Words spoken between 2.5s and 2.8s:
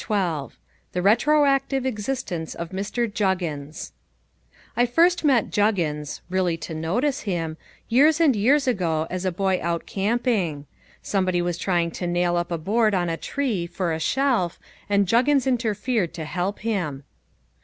of